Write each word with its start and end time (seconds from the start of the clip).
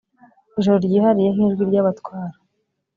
ijoro 0.59 0.77
ryihariye 0.85 1.29
nkijwi 1.31 1.61
ryabatwara 1.69 2.37